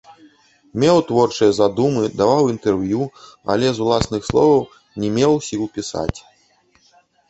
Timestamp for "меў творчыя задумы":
0.83-2.03